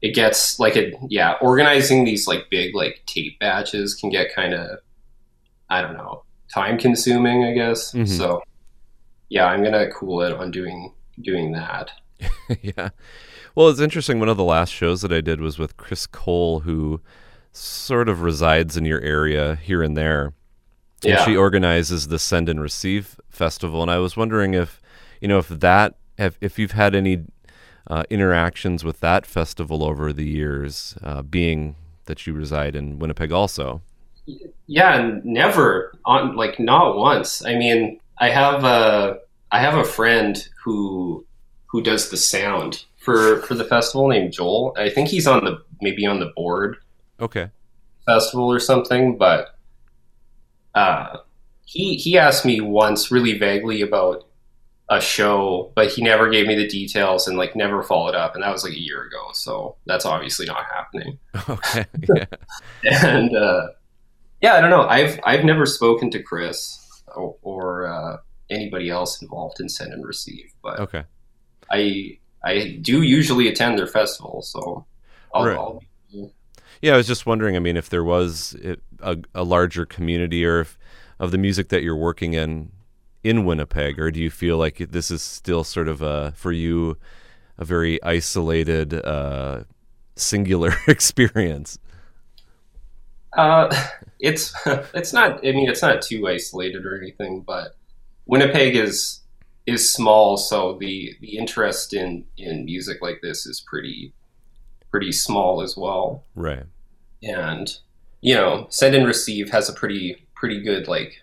[0.03, 4.53] it gets like it yeah organizing these like big like tape batches can get kind
[4.53, 4.79] of
[5.71, 6.23] i don't know
[6.53, 7.93] time consuming i guess.
[7.93, 8.05] Mm-hmm.
[8.05, 8.43] so
[9.29, 11.93] yeah i'm gonna cool it on doing doing that.
[12.61, 12.91] Yeah.
[13.55, 14.19] Well it's interesting.
[14.19, 17.01] One of the last shows that i did was with crys cole who
[17.53, 20.33] sort of resides in your area here and there.
[21.05, 21.25] And yeah.
[21.25, 23.83] she organizes the send and receive festival.
[23.83, 24.81] And i was wondering if
[25.21, 27.25] you know if that if, if you've had any
[27.87, 31.77] uh, interactions with that festival over the years, uh, being
[32.07, 33.83] that you reside in Winnipeg also?
[34.67, 37.45] Yeah, never on like not once.
[37.45, 39.19] I mean, I have a
[39.51, 41.25] I have a friend who
[41.67, 44.75] who does the sound for for the festival named Joel.
[44.77, 46.77] I think he's on the maybe on the board.
[47.21, 47.51] Okay.
[48.07, 49.57] Festival or something, but
[50.75, 51.19] uh,
[51.65, 54.27] he he asked me once really vaguely about
[54.89, 58.43] a show, but he never gave me the details and like never followed up, and
[58.43, 59.31] that was like a year ago.
[59.33, 61.19] So that's obviously not happening.
[61.49, 61.87] Okay.
[62.09, 62.27] Yeah.
[63.07, 63.69] and uh,
[64.41, 64.83] yeah, I don't know.
[64.83, 66.79] I've I've never spoken to Crys
[67.15, 68.17] or, or uh,
[68.51, 71.05] anybody else involved in send and receive, but okay.
[71.71, 74.85] I I do usually attend their festival, so
[75.35, 75.57] I'll, right.
[75.57, 75.83] I'll
[76.83, 77.55] yeah, I was just wondering.
[77.55, 78.57] I mean, if there was
[79.01, 80.79] a, a larger community, or if
[81.21, 82.73] of the music that you're working in,
[83.25, 86.97] in Winnipeg, or do you feel like this is still sort of a for you
[87.59, 89.65] a very isolated, uh,
[90.17, 91.79] singular experience?
[93.37, 93.75] Uh,
[94.21, 95.39] it's it's not.
[95.47, 97.77] I mean, it's not too isolated or anything, but
[98.27, 99.21] Winnipeg is
[99.67, 104.13] is small, so the the interest in in music like this is pretty
[104.91, 106.25] pretty small as well.
[106.35, 106.65] Right.
[107.23, 107.77] And
[108.21, 111.23] you know, send and receive has a pretty pretty good like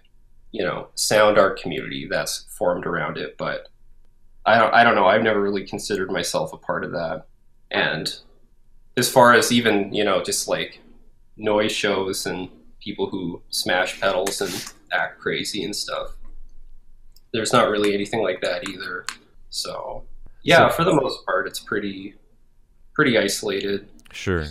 [0.52, 3.68] you know sound art community that's formed around it, but
[4.46, 5.06] I don't I don't know.
[5.06, 7.26] I've never really considered myself a part of that.
[7.72, 8.14] And
[8.98, 10.80] as far as even you know just like
[11.38, 12.50] noise shows and
[12.82, 16.16] people who smash pedals and act crazy and stuff
[17.34, 19.06] there's not really anything like that either
[19.50, 20.04] so
[20.44, 22.16] yeah So- for the most part it's pretty
[22.94, 24.46] pretty isolated Sure.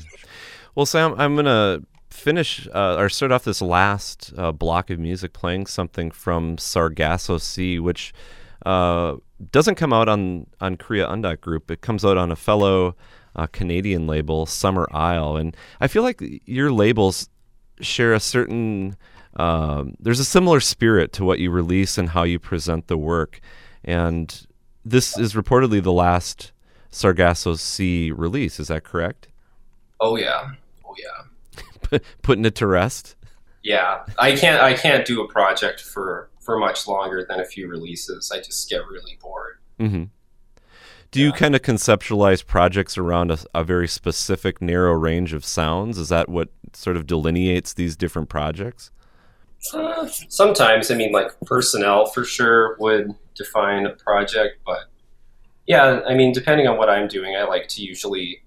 [0.76, 1.82] Well, Sam, I'm gonna
[2.18, 7.38] finish uh, or start off this last uh, block of music playing something from Sargasso
[7.38, 8.12] Sea, which
[8.66, 9.16] uh,
[9.50, 11.70] doesn't come out on on Korea Undok Group.
[11.70, 12.96] It comes out on a fellow
[13.36, 17.28] uh, Canadian label, Summer Isle, and I feel like your labels
[17.80, 18.96] share a certain.
[19.36, 23.40] Um, there's a similar spirit to what you release and how you present the work,
[23.84, 24.46] and
[24.84, 26.52] this is reportedly the last
[26.90, 28.58] Sargasso Sea release.
[28.58, 29.28] Is that correct?
[30.00, 30.50] oh yeah
[30.84, 31.24] oh yeah
[32.22, 33.16] putting it to rest.
[33.62, 37.68] yeah i can't i can't do a project for for much longer than a few
[37.68, 40.04] releases i just get really bored Mm-hmm.
[41.10, 45.96] Do you kind of conceptualize projects around a, a very specific, narrow range of sounds?
[45.96, 48.90] Is that what sort of delineates these different projects?
[49.72, 54.84] Uh, sometimes, I mean, like personnel for sure would define a project, but
[55.66, 58.42] yeah, I mean, depending on what I'm doing, I like to usually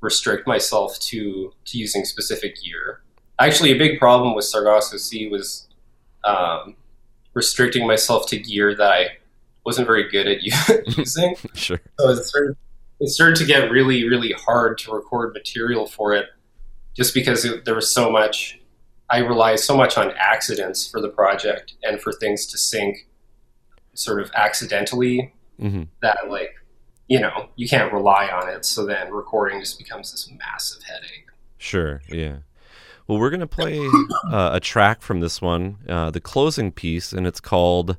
[0.00, 3.02] restrict myself to to using specific gear.
[3.40, 5.68] Actually, a big problem with Sargasso Sea was
[6.24, 6.76] um,
[7.34, 9.08] restricting myself to gear that I
[9.64, 10.42] wasn't very good at
[10.96, 11.36] using.
[11.54, 11.80] Sure.
[11.98, 12.56] So it started,
[13.00, 16.26] it started to get really, really hard to record material for it,
[16.96, 18.58] just because it, there was so much.
[19.10, 23.06] I rely so much on accidents for the project and for things to sync,
[23.94, 25.32] sort of accidentally.
[25.58, 26.54] hmm That like,
[27.08, 28.64] you know, you can't rely on it.
[28.64, 31.26] So then recording just becomes this massive headache.
[31.56, 32.02] Sure.
[32.08, 32.38] Yeah.
[33.06, 33.80] Well, we're gonna play
[34.30, 37.96] uh, a track from this one, uh, the closing piece, and it's called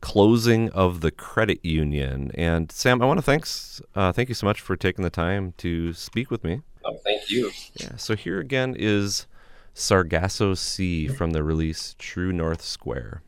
[0.00, 4.46] "Closing of the Credit Union." And Sam, I want to thanks uh, thank you so
[4.46, 6.62] much for taking the time to speak with me.
[6.84, 7.52] Oh, thank you.
[7.74, 7.96] Yeah.
[7.96, 9.28] So here again is
[9.74, 13.22] Sargasso Sea from the release True North Square.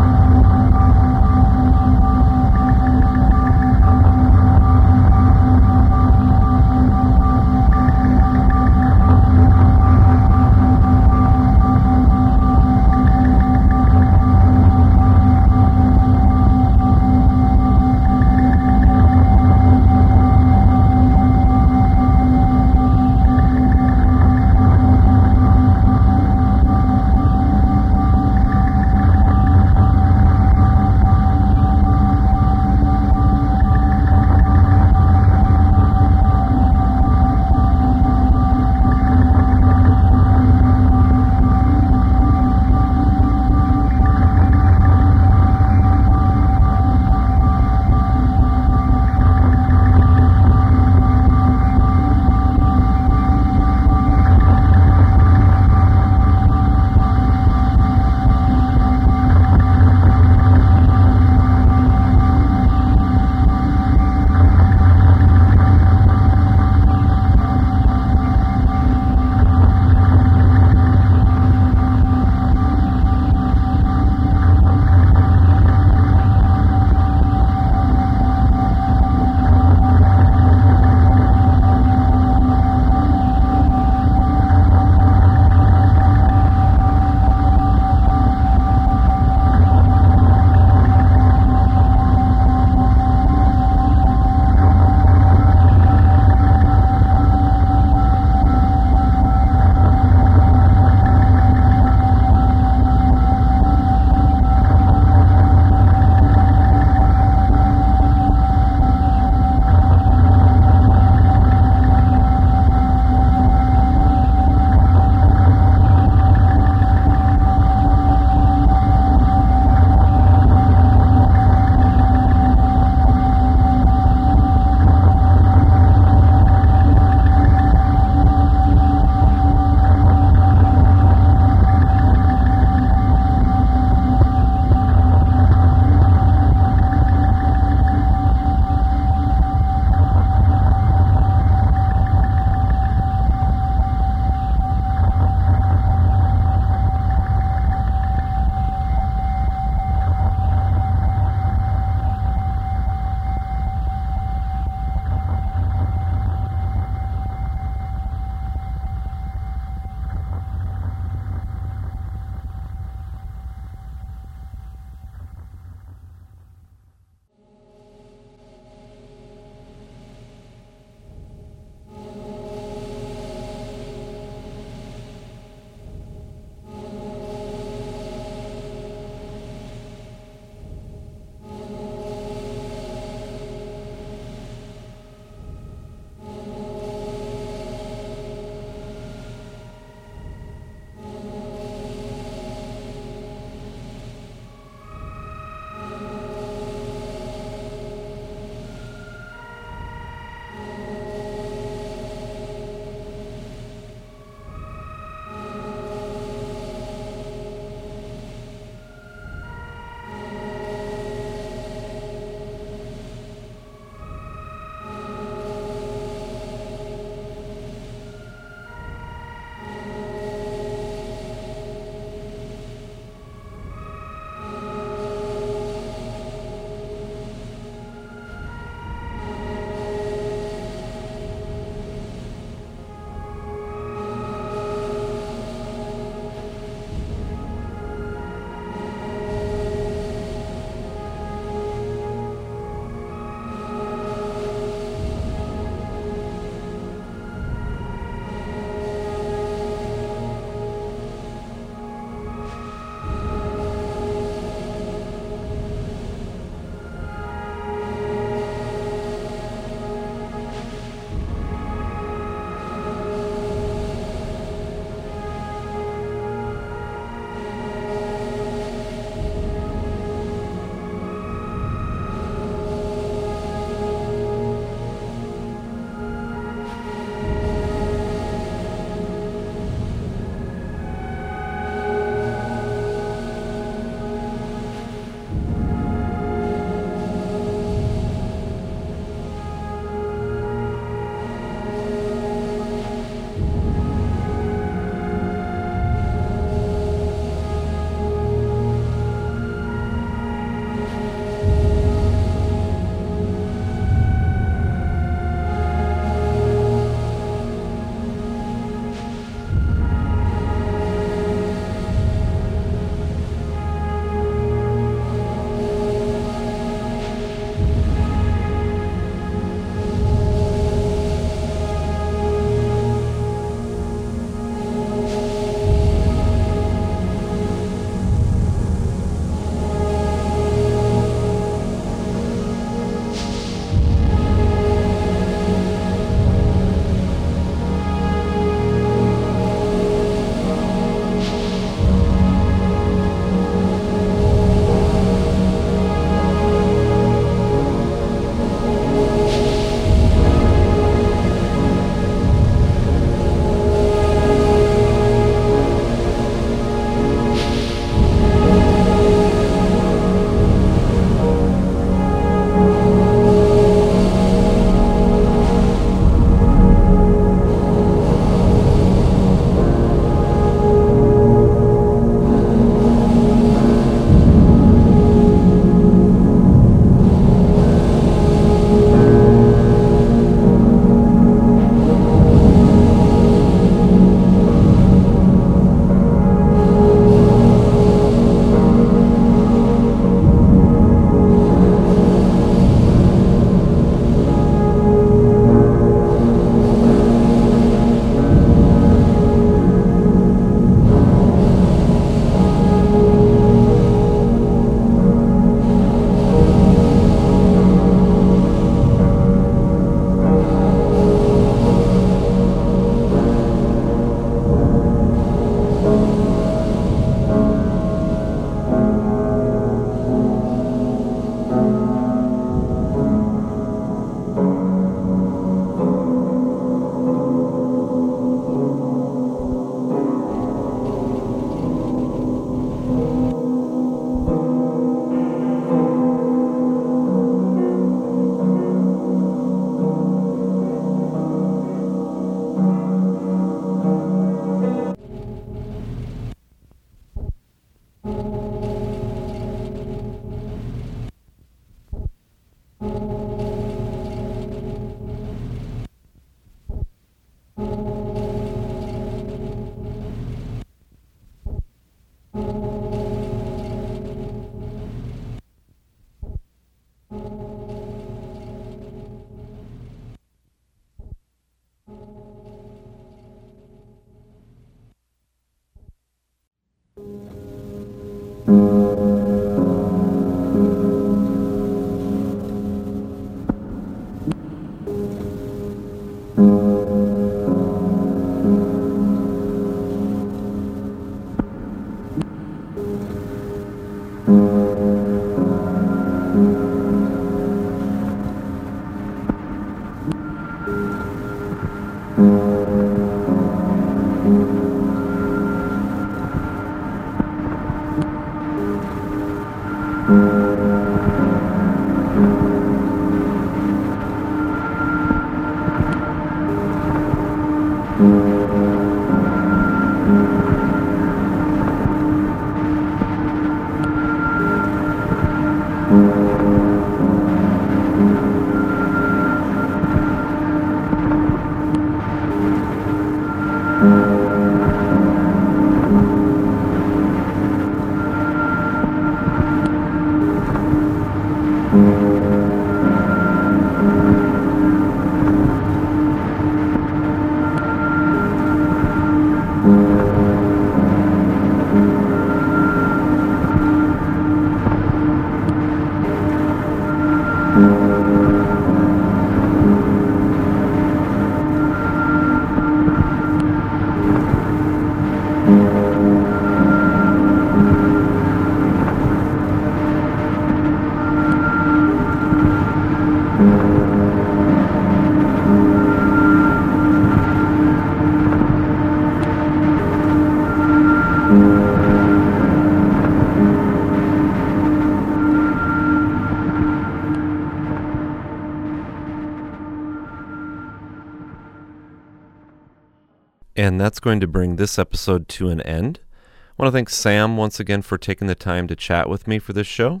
[593.68, 596.00] And that's going to bring this episode to an end.
[596.06, 599.38] I want to thank Sam once again for taking the time to chat with me
[599.38, 600.00] for this show.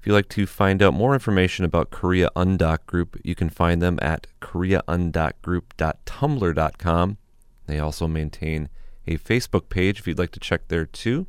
[0.00, 3.82] If you'd like to find out more information about Korea Undok Group, you can find
[3.82, 7.18] them at koreaundokgroup.tumblr.com.
[7.66, 8.70] They also maintain
[9.06, 11.26] a Facebook page if you'd like to check there too.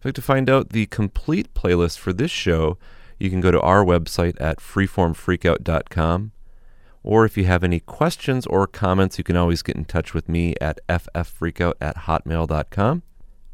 [0.00, 2.76] If you'd like to find out the complete playlist for this show,
[3.20, 6.32] you can go to our website at freeformfreakout.com.
[7.08, 10.28] Or if you have any questions or comments, you can always get in touch with
[10.28, 13.02] me at fffreakout at hotmail.com.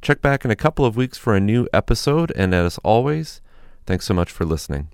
[0.02, 3.40] Check back in a couple of weeks for a new episode, and as always,
[3.86, 4.88] thanks so much for listening.